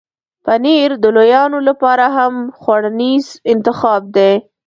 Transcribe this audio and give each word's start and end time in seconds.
پنېر 0.45 0.89
د 1.03 1.05
لویانو 1.15 1.59
لپاره 1.69 2.05
هم 2.17 2.33
خوړنیز 2.59 3.25
انتخاب 3.53 4.01
دی. 4.15 4.33